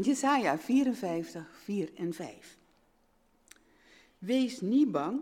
[0.00, 2.58] Jesaja 54, 4 en 5.
[4.18, 5.20] Wees niet bang,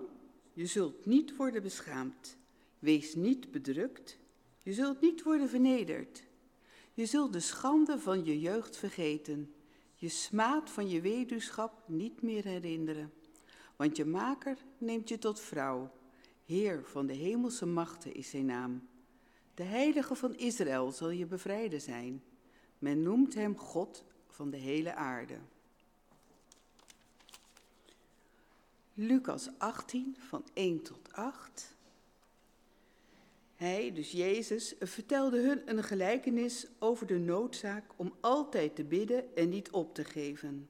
[0.52, 2.36] je zult niet worden beschaamd.
[2.78, 4.18] Wees niet bedrukt,
[4.62, 6.22] je zult niet worden vernederd.
[6.94, 9.54] Je zult de schande van je jeugd vergeten,
[9.94, 13.12] je smaad van je weduwschap niet meer herinneren.
[13.76, 15.90] Want je maker neemt je tot vrouw,
[16.44, 18.88] Heer van de hemelse machten is zijn naam.
[19.54, 22.22] De heilige van Israël zal je bevrijden zijn.
[22.78, 25.36] Men noemt hem God van de hele aarde.
[28.94, 31.74] Lucas 18 van 1 tot 8.
[33.56, 39.48] Hij, dus Jezus, vertelde hun een gelijkenis over de noodzaak om altijd te bidden en
[39.48, 40.68] niet op te geven.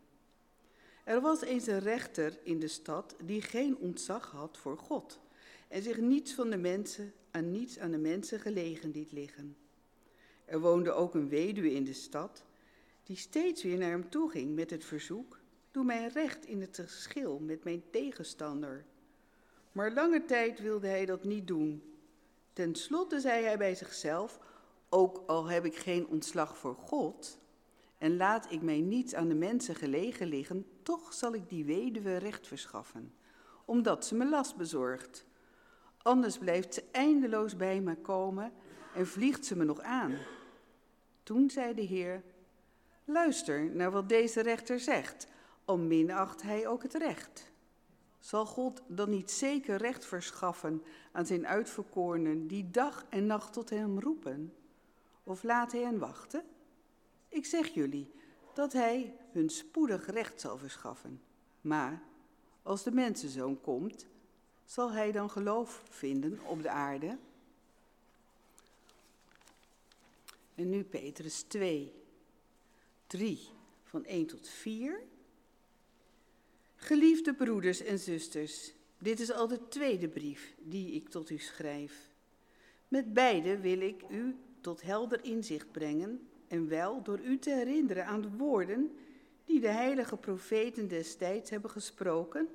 [1.04, 5.20] Er was eens een rechter in de stad die geen ontzag had voor God
[5.68, 9.56] en zich niets van de mensen aan niets aan de mensen gelegen liet liggen.
[10.45, 12.45] Er woonde ook een weduwe in de stad
[13.10, 15.38] die steeds weer naar hem toe ging met het verzoek:
[15.70, 18.85] Doe mij recht in het geschil met mijn tegenstander.
[19.73, 21.82] Maar lange tijd wilde hij dat niet doen.
[22.52, 24.38] Ten slotte zei hij bij zichzelf:
[24.88, 27.38] Ook al heb ik geen ontslag voor God
[27.98, 32.16] en laat ik mij niets aan de mensen gelegen liggen, toch zal ik die weduwe
[32.16, 33.15] recht verschaffen,
[33.65, 35.24] omdat ze me last bezorgt.
[36.02, 38.52] Anders blijft ze eindeloos bij me komen
[38.95, 40.18] en vliegt ze me nog aan.
[41.23, 42.23] Toen zei de Heer:
[43.13, 45.27] Luister naar wat deze rechter zegt,
[45.65, 47.51] al minacht hij ook het recht.
[48.19, 53.71] Zal God dan niet zeker recht verschaffen aan zijn uitverkorenen die dag en nacht tot
[53.71, 54.55] hem roepen?
[55.25, 56.45] Of laat hij hen wachten?
[57.29, 58.13] Ik zeg jullie
[58.55, 61.23] dat hij hun spoedig recht zal verschaffen.
[61.61, 62.03] Maar
[62.63, 64.06] als de mensenzoon komt,
[64.65, 67.19] zal hij dan geloof vinden op de aarde?
[70.55, 72.00] En nu Petrus 2,
[73.11, 73.49] 3,
[73.84, 75.00] van 1 tot 4.
[76.75, 82.10] Geliefde broeders en zusters, dit is al de tweede brief die ik tot u schrijf.
[82.88, 88.06] Met beide wil ik u tot helder inzicht brengen en wel door u te herinneren
[88.06, 88.97] aan de woorden
[89.44, 92.49] die de heilige profeten destijds hebben gesproken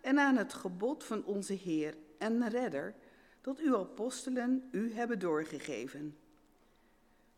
[0.00, 2.94] en aan het gebod van onze Heer en Redder
[3.40, 6.16] dat uw apostelen u hebben doorgegeven.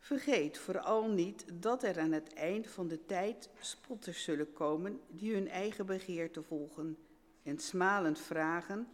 [0.05, 5.33] Vergeet vooral niet dat er aan het eind van de tijd spotters zullen komen die
[5.33, 6.97] hun eigen begeerte volgen
[7.43, 8.87] en smalend vragen: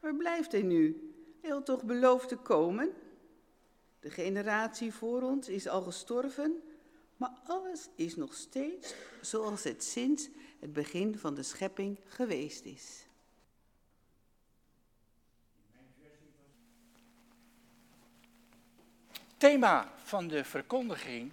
[0.00, 1.14] Waar blijft hij nu?
[1.40, 2.92] Hij toch beloofd te komen?
[4.00, 6.62] De generatie voor ons is al gestorven,
[7.16, 10.28] maar alles is nog steeds zoals het sinds
[10.60, 13.06] het begin van de schepping geweest is.
[19.44, 21.32] Thema van de verkondiging: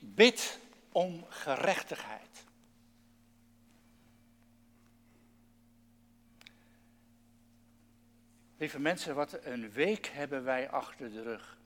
[0.00, 0.58] bid
[0.92, 2.44] om gerechtigheid.
[8.56, 11.58] Lieve mensen, wat een week hebben wij achter de rug.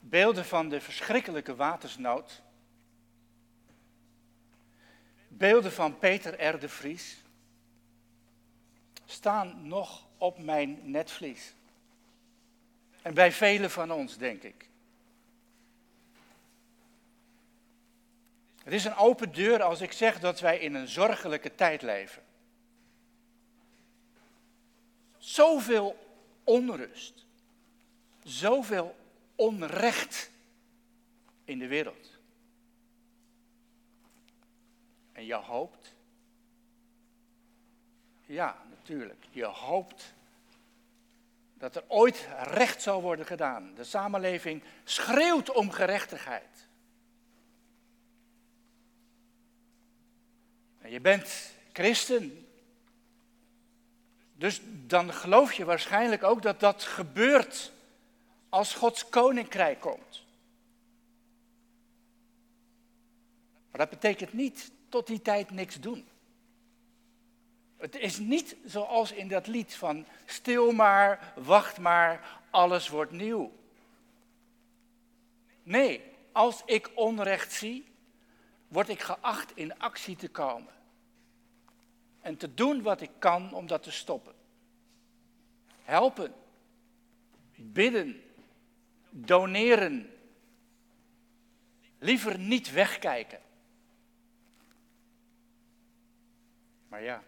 [0.00, 2.42] Beelden van de verschrikkelijke watersnood.
[5.28, 6.58] Beelden van Peter R.
[6.60, 7.22] de Vries
[9.04, 11.54] staan nog op mijn netvlies.
[13.02, 14.68] En bij velen van ons, denk ik.
[18.62, 22.22] Het is een open deur als ik zeg dat wij in een zorgelijke tijd leven.
[25.18, 25.96] Zoveel
[26.44, 27.24] onrust,
[28.22, 28.96] zoveel
[29.34, 30.30] onrecht
[31.44, 32.10] in de wereld.
[35.12, 35.94] En je hoopt,
[38.26, 40.14] ja, natuurlijk, je hoopt
[41.54, 43.74] dat er ooit recht zal worden gedaan.
[43.74, 46.68] De samenleving schreeuwt om gerechtigheid.
[50.78, 52.46] En je bent christen.
[54.34, 57.72] Dus dan geloof je waarschijnlijk ook dat dat gebeurt
[58.48, 60.24] als Gods koninkrijk komt.
[63.70, 66.08] Maar dat betekent niet tot die tijd niks doen.
[67.86, 73.52] Het is niet zoals in dat lied van stil maar, wacht maar, alles wordt nieuw.
[75.62, 76.02] Nee,
[76.32, 77.86] als ik onrecht zie,
[78.68, 80.72] word ik geacht in actie te komen.
[82.20, 84.34] En te doen wat ik kan om dat te stoppen.
[85.82, 86.34] Helpen,
[87.56, 88.22] bidden,
[89.10, 90.10] doneren.
[91.98, 93.40] Liever niet wegkijken.
[96.88, 97.22] Maar ja,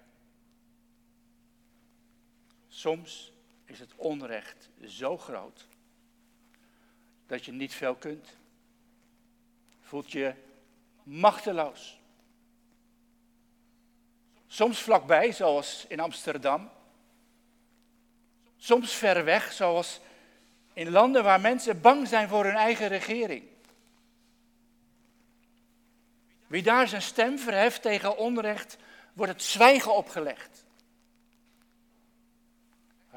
[2.79, 3.33] Soms
[3.65, 5.67] is het onrecht zo groot
[7.27, 8.29] dat je niet veel kunt.
[9.81, 10.35] voelt je
[11.03, 12.01] machteloos.
[14.47, 16.71] Soms vlakbij, zoals in Amsterdam.
[18.57, 20.01] Soms ver weg, zoals
[20.73, 23.45] in landen waar mensen bang zijn voor hun eigen regering.
[26.47, 28.77] Wie daar zijn stem verheft tegen onrecht,
[29.13, 30.67] wordt het zwijgen opgelegd.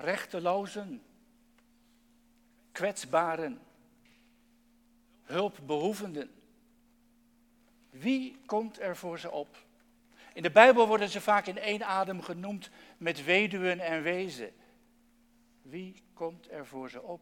[0.01, 1.01] Rechtelozen,
[2.71, 3.59] kwetsbaren,
[5.23, 6.31] hulpbehoevenden.
[7.89, 9.57] Wie komt er voor ze op?
[10.33, 14.53] In de Bijbel worden ze vaak in één adem genoemd met weduwen en wezen.
[15.61, 17.21] Wie komt er voor ze op?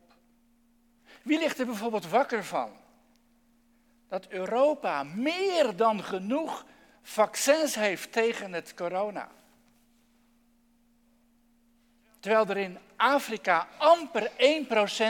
[1.22, 2.72] Wie ligt er bijvoorbeeld wakker van?
[4.08, 6.66] Dat Europa meer dan genoeg
[7.02, 9.32] vaccins heeft tegen het corona.
[12.20, 14.34] Terwijl er in Afrika amper 1%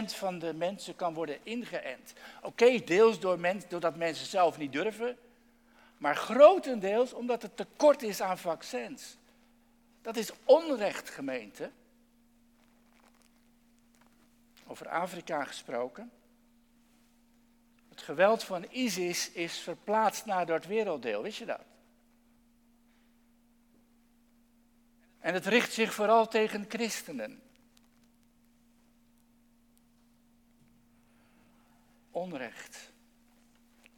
[0.05, 2.13] van de mensen kan worden ingeënt.
[2.41, 5.17] Oké, deels door doordat mensen zelf niet durven,
[5.97, 9.17] maar grotendeels omdat het tekort is aan vaccins.
[10.01, 11.71] Dat is onrecht, gemeente.
[14.67, 16.11] Over Afrika gesproken.
[17.89, 21.61] Het geweld van ISIS is verplaatst naar dat werelddeel, wist je dat?
[25.19, 27.41] En het richt zich vooral tegen christenen.
[32.11, 32.91] Onrecht.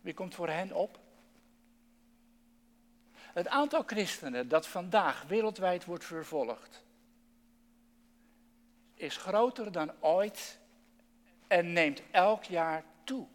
[0.01, 0.99] Wie komt voor hen op?
[3.11, 6.83] Het aantal christenen dat vandaag wereldwijd wordt vervolgd,
[8.93, 10.59] is groter dan ooit
[11.47, 13.27] en neemt elk jaar toe.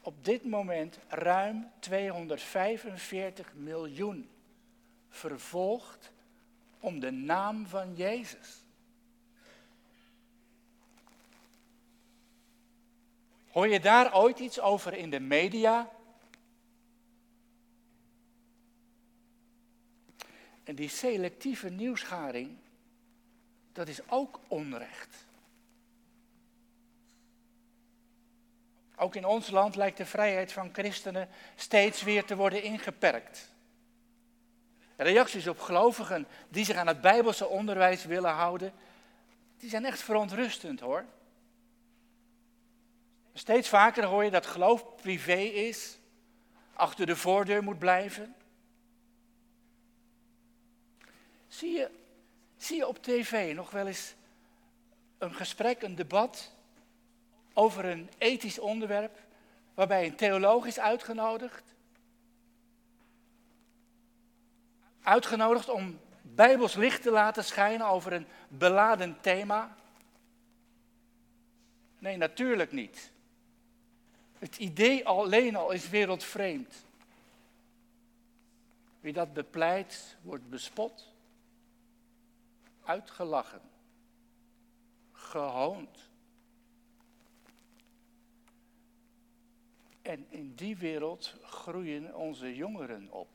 [0.00, 4.28] Op dit moment ruim 245 miljoen
[5.10, 6.12] vervolgd
[6.80, 8.64] om de naam van Jezus.
[13.50, 15.90] Hoor je daar ooit iets over in de media?
[20.64, 22.56] En die selectieve nieuwsgaring,
[23.72, 25.26] dat is ook onrecht.
[28.96, 33.50] Ook in ons land lijkt de vrijheid van christenen steeds weer te worden ingeperkt.
[35.02, 38.72] Reacties op gelovigen die zich aan het Bijbelse onderwijs willen houden,
[39.58, 41.04] die zijn echt verontrustend hoor.
[43.32, 45.98] Steeds vaker hoor je dat geloof privé is,
[46.72, 48.34] achter de voordeur moet blijven.
[51.48, 51.90] Zie je,
[52.56, 54.14] zie je op tv nog wel eens
[55.18, 56.52] een gesprek, een debat
[57.52, 59.18] over een ethisch onderwerp,
[59.74, 61.74] waarbij een theoloog is uitgenodigd?
[65.02, 69.76] Uitgenodigd om bijbels licht te laten schijnen over een beladen thema?
[71.98, 73.12] Nee, natuurlijk niet.
[74.38, 76.84] Het idee alleen al is wereldvreemd.
[79.00, 81.12] Wie dat bepleit, wordt bespot,
[82.84, 83.60] uitgelachen,
[85.12, 86.10] gehoond.
[90.02, 93.28] En in die wereld groeien onze jongeren op.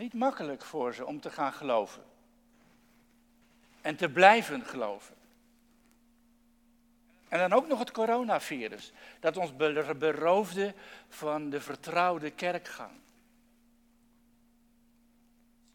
[0.00, 2.02] Niet makkelijk voor ze om te gaan geloven.
[3.80, 5.14] En te blijven geloven.
[7.28, 9.56] En dan ook nog het coronavirus, dat ons
[9.98, 10.74] beroofde
[11.08, 12.92] van de vertrouwde kerkgang.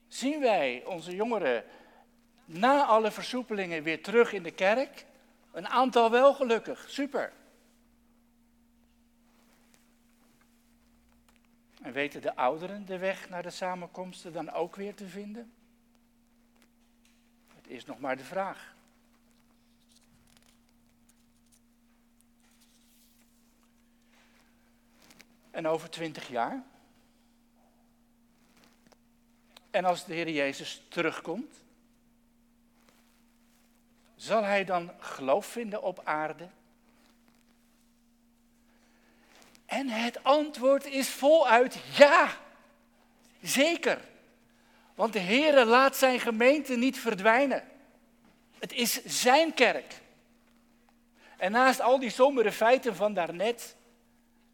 [0.08, 1.63] Zien wij onze jongeren
[2.46, 5.05] na alle versoepelingen weer terug in de kerk?
[5.51, 7.32] Een aantal wel gelukkig, super.
[11.86, 15.54] En weten de ouderen de weg naar de samenkomsten dan ook weer te vinden?
[17.56, 18.75] Het is nog maar de vraag.
[25.51, 26.63] En over twintig jaar?
[29.72, 31.63] En als de Heer Jezus terugkomt,
[34.15, 36.50] zal hij dan geloof vinden op aarde?
[39.75, 42.38] En het antwoord is voluit ja.
[43.41, 44.01] Zeker.
[44.94, 47.63] Want de Heer laat zijn gemeente niet verdwijnen.
[48.60, 49.94] Het is zijn kerk.
[51.38, 53.75] En naast al die sombere feiten van daarnet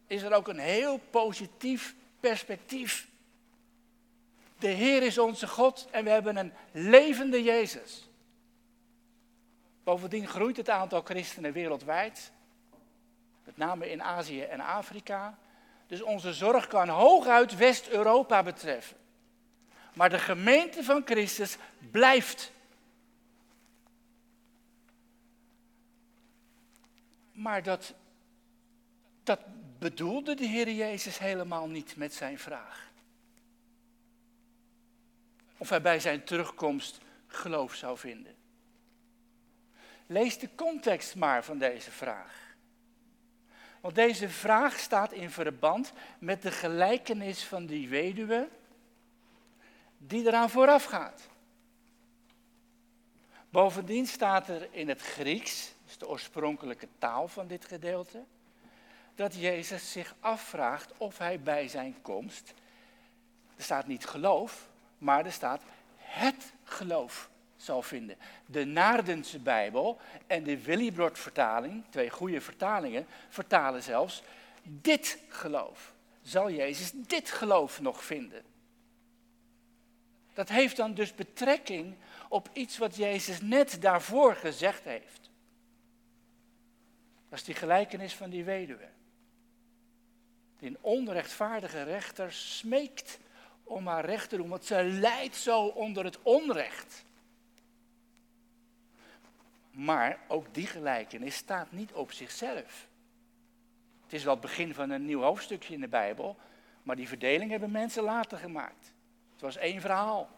[0.08, 3.08] is er ook een heel positief perspectief.
[4.60, 8.10] De Heer is onze God en we hebben een levende Jezus.
[9.84, 12.32] Bovendien groeit het aantal christenen wereldwijd,
[13.44, 15.38] met name in Azië en Afrika.
[15.88, 18.98] Dus onze zorg kan hooguit West-Europa betreffen.
[19.94, 21.58] Maar de gemeente van Christus
[21.92, 22.52] blijft.
[27.32, 27.94] Maar dat
[29.24, 29.40] Dat
[29.80, 32.92] bedoelde de Heer Jezus helemaal niet met zijn vraag.
[35.58, 38.36] Of hij bij zijn terugkomst geloof zou vinden.
[40.06, 42.51] Lees de context maar van deze vraag.
[43.82, 48.50] Want deze vraag staat in verband met de gelijkenis van die weduwe
[49.98, 51.30] die eraan vooraf gaat.
[53.50, 58.24] Bovendien staat er in het Grieks, dus de oorspronkelijke taal van dit gedeelte,
[59.16, 62.54] dat Jezus zich afvraagt of hij bij zijn komst,
[63.56, 65.62] er staat niet geloof, maar er staat
[65.96, 67.30] het geloof
[67.62, 68.18] zal vinden.
[68.46, 74.24] De Naardense Bijbel en de Willibrord vertaling, twee goede vertalingen, vertalen zelfs
[74.64, 75.94] dit geloof.
[76.22, 78.44] Zal Jezus dit geloof nog vinden?
[80.34, 81.96] Dat heeft dan dus betrekking
[82.30, 85.30] op iets wat Jezus net daarvoor gezegd heeft.
[87.30, 88.90] Dat is die gelijkenis van die weduwe.
[90.58, 93.20] Die een onrechtvaardige rechter smeekt
[93.64, 97.06] om haar recht te doen, want ze lijdt zo onder het onrecht.
[99.72, 102.88] Maar ook die gelijkenis staat niet op zichzelf.
[104.04, 106.38] Het is wel het begin van een nieuw hoofdstukje in de Bijbel,
[106.84, 108.94] maar die verdeling hebben mensen later gemaakt.
[109.32, 110.30] Het was één verhaal.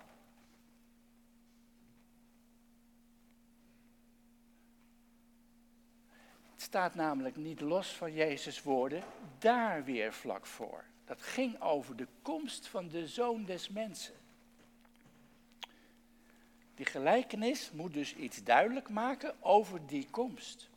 [6.51, 9.03] Het staat namelijk niet los van Jezus' woorden,
[9.37, 10.83] daar weer vlak voor.
[11.05, 14.15] Dat ging over de komst van de zoon des mensen.
[16.75, 20.69] Die gelijkenis moet dus iets duidelijk maken over die komst.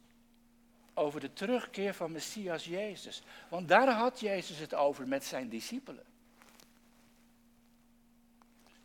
[0.95, 3.23] Over de terugkeer van Messias Jezus.
[3.49, 6.05] Want daar had Jezus het over met zijn discipelen.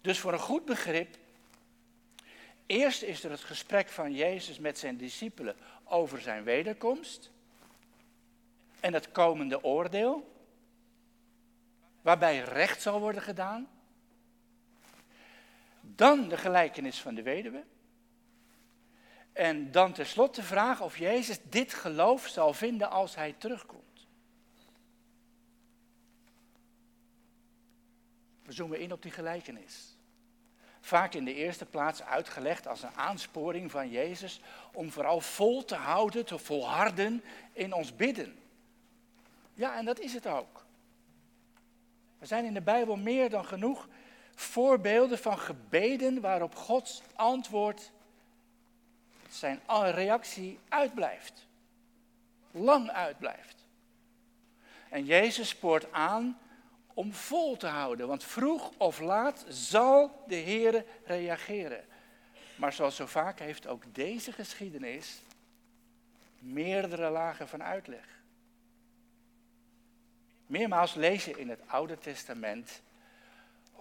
[0.01, 1.17] Dus voor een goed begrip,
[2.65, 7.31] eerst is er het gesprek van Jezus met zijn discipelen over zijn wederkomst
[8.79, 10.33] en het komende oordeel,
[12.01, 13.67] waarbij recht zal worden gedaan
[15.95, 17.63] dan de gelijkenis van de weduwe.
[19.33, 24.07] En dan tenslotte de vraag of Jezus dit geloof zal vinden als hij terugkomt.
[28.43, 29.95] We zoomen in op die gelijkenis.
[30.79, 34.41] Vaak in de eerste plaats uitgelegd als een aansporing van Jezus
[34.73, 38.39] om vooral vol te houden, te volharden in ons bidden.
[39.53, 40.65] Ja, en dat is het ook.
[42.19, 43.87] Er zijn in de Bijbel meer dan genoeg
[44.35, 47.91] voorbeelden van gebeden waarop Gods antwoord,
[49.29, 49.59] zijn
[49.91, 51.47] reactie uitblijft.
[52.51, 53.65] Lang uitblijft.
[54.89, 56.39] En Jezus spoort aan
[56.93, 61.85] om vol te houden, want vroeg of laat zal de Heer reageren.
[62.55, 65.21] Maar zoals zo vaak heeft ook deze geschiedenis
[66.39, 68.05] meerdere lagen van uitleg.
[70.47, 72.81] Meermaals lees je in het Oude Testament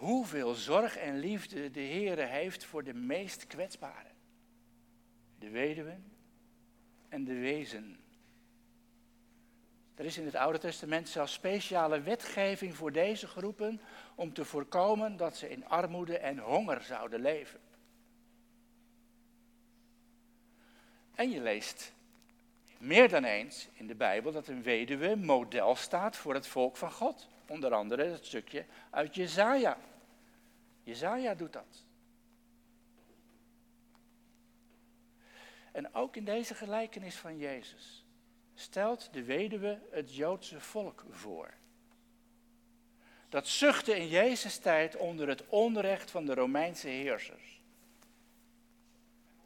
[0.00, 4.12] hoeveel zorg en liefde de Heer heeft voor de meest kwetsbaren.
[5.38, 6.12] De weduwen
[7.08, 8.00] en de wezen.
[9.94, 13.80] Er is in het Oude Testament zelfs speciale wetgeving voor deze groepen
[14.14, 17.60] om te voorkomen dat ze in armoede en honger zouden leven.
[21.14, 21.92] En je leest
[22.78, 26.92] meer dan eens in de Bijbel dat een weduwe model staat voor het volk van
[26.92, 27.28] God.
[27.46, 29.78] Onder andere het stukje uit Jezaja.
[30.90, 31.84] Jezaja doet dat.
[35.72, 38.04] En ook in deze gelijkenis van Jezus
[38.54, 41.54] stelt de weduwe het Joodse volk voor.
[43.28, 47.60] Dat zuchtte in Jezus' tijd onder het onrecht van de Romeinse heersers.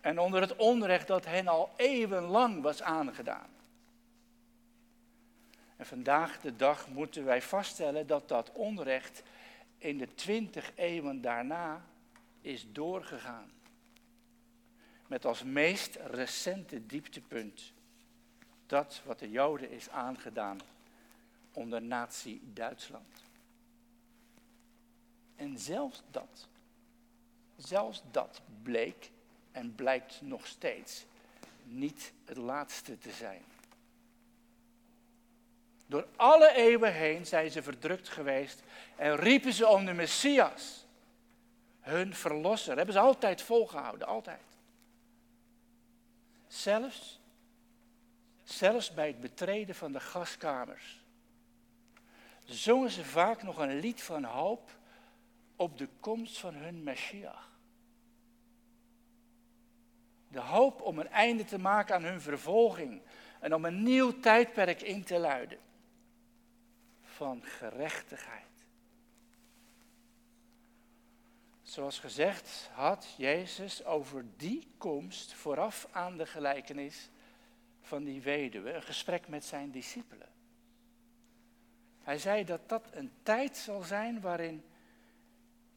[0.01, 3.51] En onder het onrecht dat hen al eeuwenlang was aangedaan.
[5.77, 9.23] En vandaag de dag moeten wij vaststellen dat dat onrecht
[9.85, 11.85] in de twintig eeuwen daarna
[12.41, 13.53] is doorgegaan.
[15.07, 17.73] Met als meest recente dieptepunt
[18.67, 20.61] dat wat de Joden is aangedaan
[21.53, 23.23] onder Nazi-Duitsland.
[25.37, 26.49] En zelfs dat,
[27.57, 29.11] zelfs dat bleek
[29.53, 31.05] en blijkt nog steeds
[31.65, 33.43] niet het laatste te zijn.
[35.87, 38.63] Door alle eeuwen heen zijn ze verdrukt geweest
[38.97, 40.87] en riepen ze om de Messias,
[41.81, 42.77] hun verlosser.
[42.77, 44.43] hebben ze altijd volgehouden, altijd.
[46.47, 47.21] Zelfs,
[48.43, 51.03] zelfs bij het betreden van de gaskamers
[52.45, 54.71] zongen ze vaak nog een lied van hoop
[55.57, 57.53] op de komst van hun Messias.
[60.29, 63.03] De hoop om een einde te maken aan hun vervolging
[63.41, 65.59] en om een nieuw tijdperk in te luiden.
[67.15, 68.43] Van gerechtigheid.
[71.63, 77.11] Zoals gezegd had Jezus over die komst vooraf aan de gelijkenis
[77.81, 80.29] van die weduwe een gesprek met zijn discipelen.
[82.03, 84.65] Hij zei dat dat een tijd zal zijn waarin,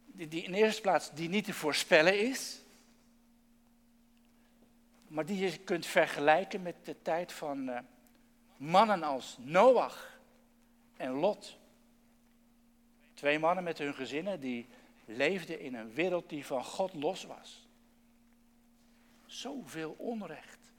[0.06, 2.62] die, in eerste plaats die niet te voorspellen is,
[5.08, 7.79] maar die je kunt vergelijken met de tijd van uh,
[8.58, 10.16] mannen als Noach
[10.98, 11.58] en Lot.
[13.13, 14.68] Twee mannen met hun gezinnen die
[15.06, 17.68] leefden in een wereld die van God los was.
[19.25, 20.72] Zoveel onrecht.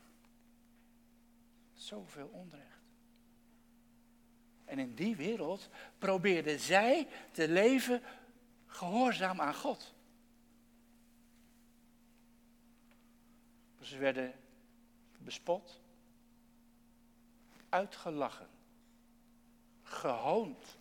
[1.72, 2.66] Zoveel onrecht.
[4.64, 8.02] En in die wereld probeerden zij te leven
[8.66, 9.94] gehoorzaam aan God.
[13.80, 14.34] Ze werden
[15.18, 15.80] bespot,
[17.68, 18.48] uitgelachen,
[19.88, 20.76] gehoond.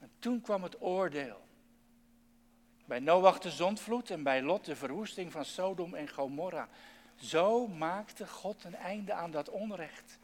[0.00, 1.40] En toen kwam het oordeel.
[2.84, 6.68] Bij Noach de zondvloed en bij Lot de verwoesting van Sodom en Gomorra.
[7.16, 10.18] Zo maakte God een einde aan dat onrecht.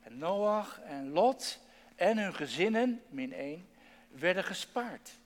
[0.00, 1.58] En Noach en Lot
[1.96, 3.68] en hun gezinnen, min één,
[4.10, 5.18] werden gespaard.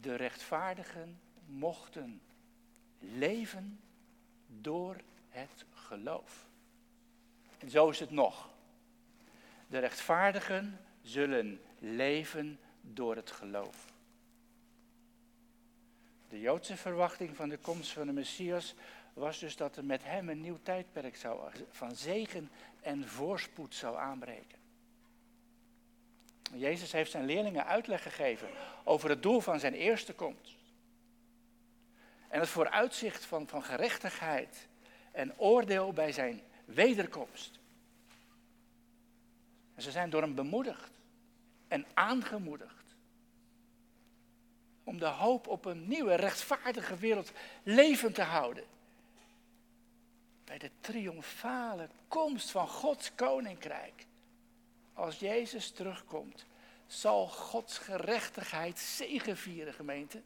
[0.00, 2.20] De rechtvaardigen mochten
[2.98, 3.80] leven
[4.46, 4.96] door
[5.32, 6.46] het geloof.
[7.58, 8.50] En zo is het nog.
[9.66, 13.92] De rechtvaardigen zullen leven door het geloof.
[16.28, 18.74] De Joodse verwachting van de komst van de Messias
[19.12, 23.96] was dus dat er met hem een nieuw tijdperk zou, van zegen en voorspoed zou
[23.96, 24.58] aanbreken.
[26.54, 28.48] Jezus heeft zijn leerlingen uitleg gegeven
[28.84, 30.56] over het doel van zijn eerste komst.
[32.28, 34.68] En het vooruitzicht van, van gerechtigheid
[35.12, 37.58] en oordeel bij zijn wederkomst.
[39.74, 40.90] En ze zijn door hem bemoedigd
[41.68, 42.82] en aangemoedigd
[44.84, 47.32] om de hoop op een nieuwe rechtvaardige wereld
[47.62, 48.64] levend te houden.
[50.44, 54.06] Bij de triomfale komst van Gods koninkrijk.
[54.94, 56.46] Als Jezus terugkomt,
[56.86, 60.22] zal Gods gerechtigheid zegevieren, gemeente.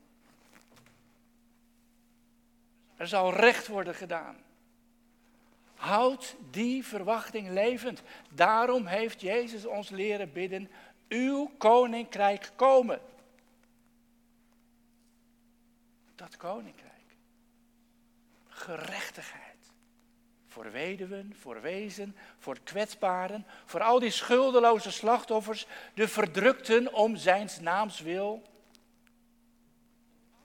[2.97, 4.37] Er zal recht worden gedaan.
[5.77, 8.03] Houd die verwachting levend.
[8.35, 10.71] Daarom heeft Jezus ons leren bidden,
[11.09, 13.01] uw koninkrijk komen.
[16.15, 16.93] Dat koninkrijk.
[18.49, 19.45] Gerechtigheid.
[20.47, 27.49] Voor weduwen, voor wezen, voor kwetsbaren, voor al die schuldeloze slachtoffers, de verdrukten om zijn
[27.61, 28.43] naams wil.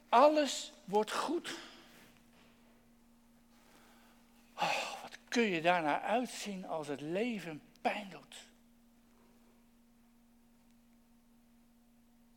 [0.10, 1.58] Alles wordt goed.
[4.56, 4.91] Oh,
[5.32, 8.50] kun je daarnaar uitzien als het leven pijn doet?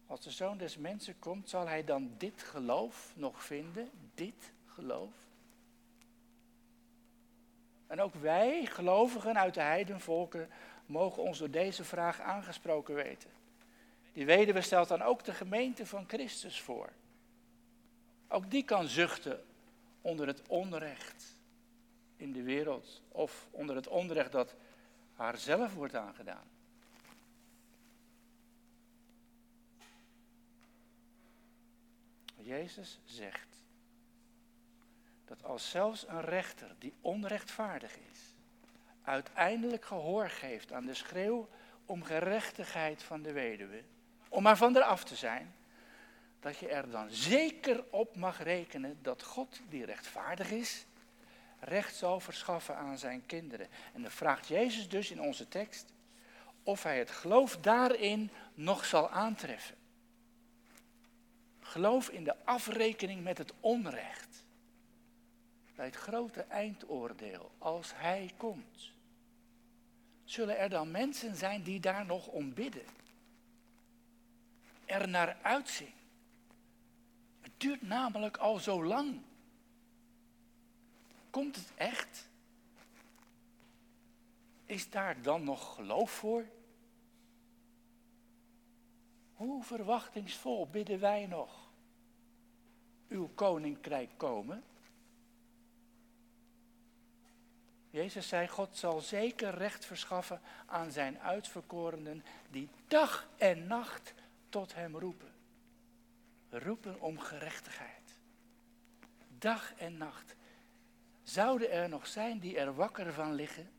[0.07, 3.91] Als de zoon des mensen komt, zal hij dan dit geloof nog vinden?
[4.15, 5.13] Dit geloof?
[7.87, 10.49] En ook wij, gelovigen uit de heidenvolken,
[10.87, 13.31] mogen ons door deze vraag aangesproken weten.
[14.13, 16.93] Die weduwe stelt dan ook de gemeente van Christus voor.
[18.29, 19.45] Ook die kan zuchten
[20.01, 21.34] onder het onrecht
[22.17, 24.55] in de wereld of onder het onrecht dat
[25.15, 26.53] haar zelf wordt aangedaan.
[32.37, 33.63] Jezus zegt
[35.25, 38.35] dat als zelfs een rechter die onrechtvaardig is,
[39.03, 41.49] uiteindelijk gehoor geeft aan de schreeuw
[41.87, 43.83] om gerechtigheid van de weduwe,
[44.29, 45.55] om maar van eraf te zijn,
[46.41, 50.87] dat je er dan zeker op mag rekenen dat God, die rechtvaardig is,
[51.65, 53.69] recht zal verschaffen aan zijn kinderen.
[53.95, 55.93] En dan vraagt Jezus dus in onze tekst
[56.63, 59.77] of hij het geloof daarin nog zal aantreffen.
[61.61, 64.45] Geloof in de afrekening met het onrecht.
[65.75, 68.93] Bij het grote eindoordeel, als Hij komt.
[70.25, 72.87] Zullen er dan mensen zijn die daar nog om bidden?
[74.85, 75.93] Er naar uitzien.
[77.41, 79.21] Het duurt namelijk al zo lang.
[81.35, 82.29] Komt het echt?
[84.65, 86.45] Is daar dan nog geloof voor?
[89.33, 91.71] Hoe verwachtingsvol bidden wij nog?
[93.09, 94.65] Uw koninkrijk komen.
[97.91, 104.15] Jezus zei, God zal zeker recht verschaffen aan zijn uitverkorenen die dag en nacht
[104.49, 105.33] tot hem roepen.
[106.49, 108.19] Roepen om gerechtigheid.
[109.39, 110.35] Dag en nacht.
[111.25, 113.71] Zouden er nog zijn die er wakker van liggen?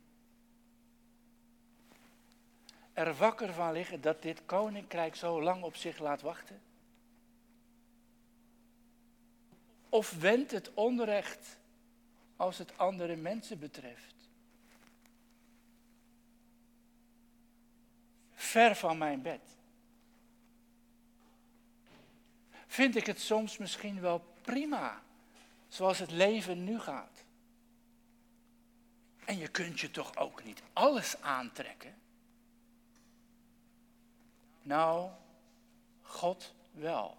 [2.94, 6.62] Er wakker van liggen dat dit koninkrijk zo lang op zich laat wachten?
[9.90, 11.58] Of wendt het onrecht
[12.36, 14.16] als het andere mensen betreft?
[18.32, 19.42] Ver van mijn bed.
[22.68, 25.02] Vind ik het soms misschien wel prima,
[25.68, 27.15] zoals het leven nu gaat.
[29.26, 31.96] En je kunt je toch ook niet alles aantrekken?
[34.62, 35.10] Nou,
[36.02, 37.18] God wel.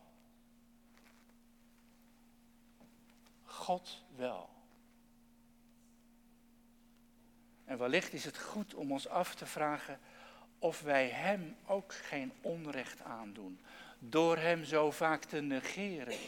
[3.44, 4.48] God wel.
[7.64, 9.98] En wellicht is het goed om ons af te vragen
[10.58, 13.58] of wij Hem ook geen onrecht aandoen.
[13.98, 16.18] Door Hem zo vaak te negeren.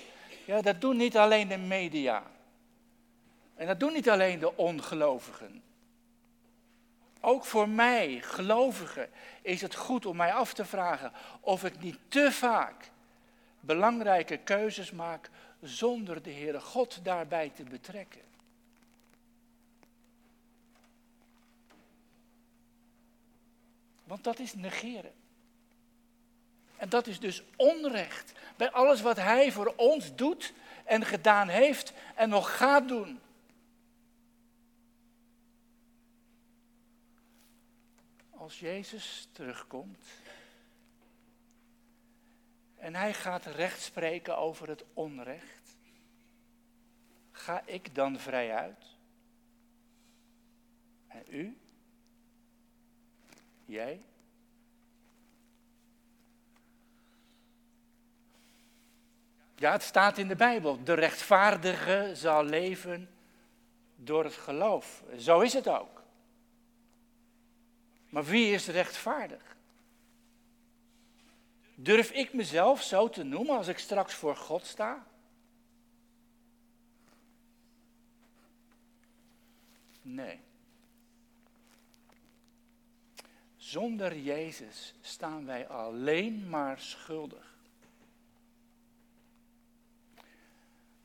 [0.47, 2.23] Ja, dat doen niet alleen de media.
[3.55, 5.63] En dat doen niet alleen de ongelovigen.
[7.21, 9.11] Ook voor mij, gelovigen,
[9.43, 12.91] is het goed om mij af te vragen of ik niet te vaak
[13.61, 18.21] belangrijke keuzes maak zonder de Heere God daarbij te betrekken.
[24.05, 25.13] Want dat is negeren.
[26.77, 30.53] En dat is dus onrecht bij alles wat Hij voor ons doet
[30.85, 33.21] en gedaan heeft en nog gaat doen.
[38.49, 40.05] Als Jezus terugkomt
[42.77, 45.77] en Hij gaat recht spreken over het onrecht,
[47.31, 48.85] ga ik dan vrij uit?
[51.09, 51.59] En u?
[53.65, 54.01] Jij?
[59.55, 60.85] Ja, het staat in de Bijbel.
[60.85, 63.11] De rechtvaardige zal leven
[63.97, 65.03] door het geloof.
[65.19, 65.98] Zo is het ook.
[68.09, 69.57] Maar wie is rechtvaardig?
[71.75, 75.07] Durf ik mezelf zo te noemen als ik straks voor God sta?
[80.03, 80.41] Nee.
[83.57, 87.57] Zonder Jezus staan wij alleen maar schuldig.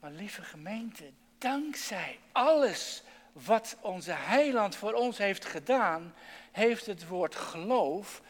[0.00, 3.02] Maar lieve gemeente, dankzij alles
[3.34, 6.14] wat onze heiland voor ons heeft gedaan,
[6.52, 8.22] heeft het woord geloof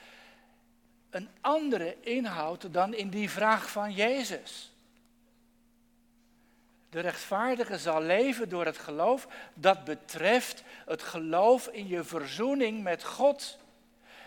[1.11, 4.73] een andere inhoud dan in die vraag van Jezus.
[6.91, 9.29] De rechtvaardige zal leven door het geloof.
[9.55, 13.59] Dat betreft het geloof in je verzoening met God.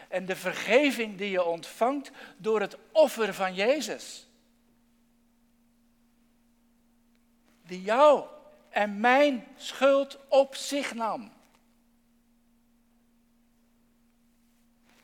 [0.08, 4.28] En de vergeving die je ontvangt door het offer van Jezus.
[7.62, 8.26] Die jou
[8.78, 11.32] en mijn schuld op zich nam.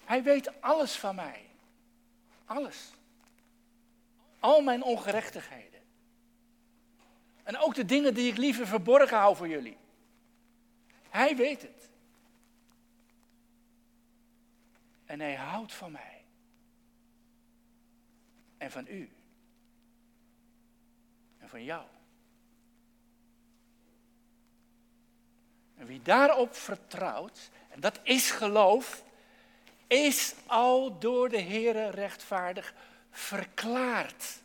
[0.03, 1.45] Hij weet alles van mij.
[2.45, 2.91] Alles.
[4.39, 5.81] Al mijn ongerechtigheden.
[7.43, 9.77] En ook de dingen die ik liever verborgen hou voor jullie.
[11.09, 11.89] Hij weet het.
[15.05, 16.25] En hij houdt van mij.
[18.57, 19.09] En van u.
[21.37, 21.85] En van jou.
[25.83, 29.03] En wie daarop vertrouwt, en dat is geloof,
[29.87, 32.73] is al door de Heere rechtvaardig
[33.11, 34.39] verklaard.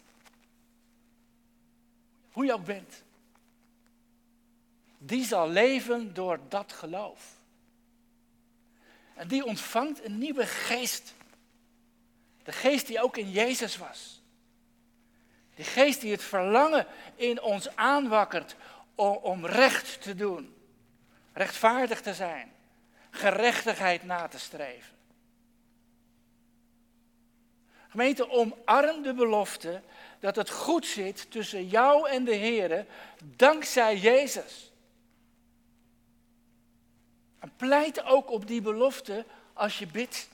[2.30, 3.02] Hoe je ook bent.
[4.98, 7.36] Die zal leven door dat geloof.
[9.14, 11.14] En die ontvangt een nieuwe geest.
[12.42, 14.22] De geest die ook in Jezus was.
[15.54, 18.56] Die geest die het verlangen in ons aanwakkert
[18.94, 20.56] om recht te doen.
[21.32, 22.52] Rechtvaardig te zijn.
[23.10, 24.96] Gerechtigheid na te streven.
[27.88, 29.82] Gemeente, omarm de belofte
[30.20, 32.86] dat het goed zit tussen jou en de Heer,
[33.36, 34.72] dankzij Jezus.
[37.38, 40.28] En pleit ook op die belofte als je bidt.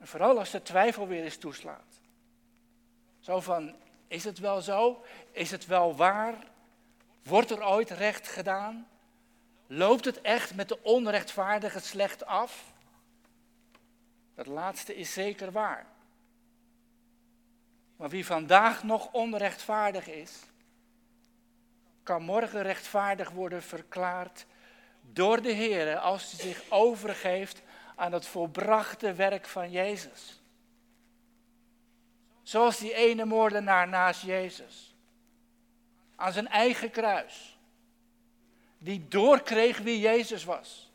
[0.00, 2.00] Vooral als de twijfel weer eens toeslaat.
[3.20, 5.04] Zo van, is het wel zo?
[5.32, 6.34] Is het wel waar?
[7.28, 8.88] Wordt er ooit recht gedaan?
[9.66, 12.72] Loopt het echt met de onrechtvaardige slecht af?
[14.34, 15.86] Dat laatste is zeker waar.
[17.96, 20.32] Maar wie vandaag nog onrechtvaardig is,
[22.02, 24.46] kan morgen rechtvaardig worden verklaard
[25.00, 27.62] door de Heer als hij zich overgeeft
[27.96, 30.42] aan het volbrachte werk van Jezus.
[32.42, 34.97] Zoals die ene moordenaar naast Jezus.
[36.20, 37.58] Aan zijn eigen kruis.
[38.78, 40.90] die doorkreeg wie Jezus was.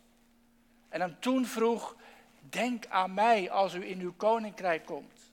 [0.90, 1.96] En hem toen vroeg,
[2.40, 5.32] denk aan mij als u in uw koninkrijk komt.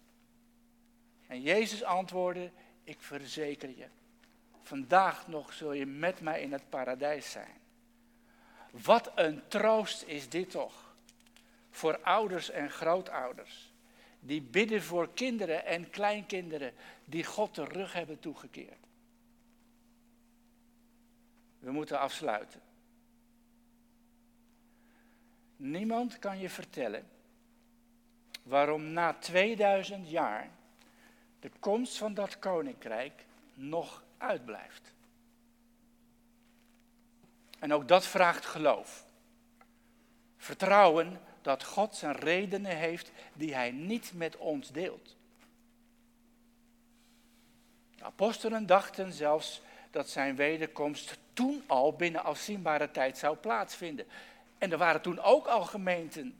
[1.26, 2.50] En Jezus antwoordde,
[2.84, 3.86] ik verzeker je,
[4.62, 7.60] vandaag nog zul je met mij in het paradijs zijn.
[8.70, 10.94] Wat een troost is dit toch
[11.70, 13.72] voor ouders en grootouders,
[14.20, 16.72] die bidden voor kinderen en kleinkinderen
[17.04, 18.88] die God de rug hebben toegekeerd.
[21.60, 22.60] We moeten afsluiten.
[25.56, 27.08] Niemand kan je vertellen
[28.42, 30.50] waarom na 2000 jaar
[31.40, 34.92] de komst van dat koninkrijk nog uitblijft.
[37.58, 39.06] En ook dat vraagt geloof.
[40.36, 45.16] Vertrouwen dat God zijn redenen heeft die hij niet met ons deelt.
[47.96, 54.06] De apostelen dachten zelfs dat zijn wederkomst toen al binnen afzienbare tijd zou plaatsvinden.
[54.58, 56.38] En er waren toen ook al gemeenten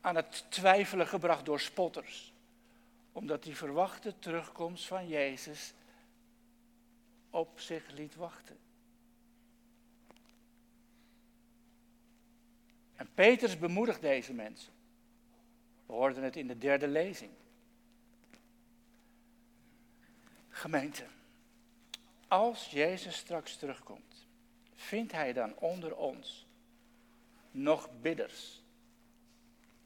[0.00, 2.32] aan het twijfelen gebracht door spotters,
[3.12, 5.72] omdat die verwachte terugkomst van Jezus
[7.30, 8.56] op zich liet wachten.
[12.96, 14.72] En Petrus bemoedigt deze mensen.
[15.86, 17.30] We hoorden het in de derde lezing.
[20.48, 21.04] Gemeente,
[22.28, 24.26] als Jezus straks terugkomt,
[24.74, 26.46] vindt hij dan onder ons
[27.50, 28.62] nog bidders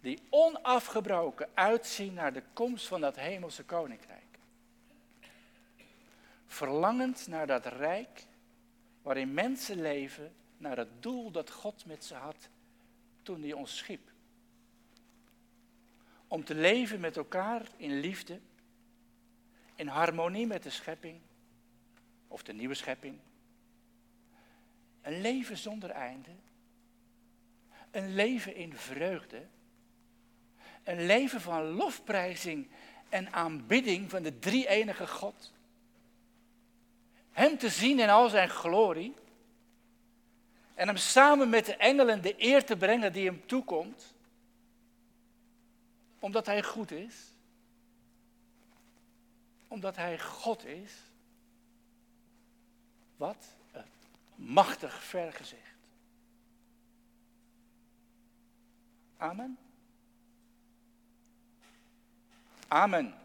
[0.02, 4.38] die onafgebroken uitzien naar de komst van dat hemelse koninkrijk.
[6.46, 8.26] Verlangend naar dat rijk
[9.02, 12.48] waarin mensen leven naar het doel dat God met ze had
[13.22, 14.11] toen hij ons schiep.
[16.28, 18.40] Om te leven met elkaar in liefde,
[19.74, 21.20] in harmonie met de schepping,
[22.33, 23.18] of de nieuwe schepping.
[25.03, 26.31] Een leven zonder einde.
[27.90, 29.47] Een leven in vreugde.
[30.83, 32.68] Een leven van lofprijzing
[33.09, 35.53] en aanbidding van de drie enige God.
[37.31, 39.14] Hem te zien in al zijn glorie.
[40.75, 44.14] En hem samen met de engelen de eer te brengen die hem toekomt.
[46.18, 47.14] Omdat hij goed is.
[49.68, 51.12] Omdat hij God is.
[53.22, 53.85] Wat een
[54.35, 55.76] machtig vergezicht.
[59.16, 59.58] Amen.
[62.68, 63.21] Amen.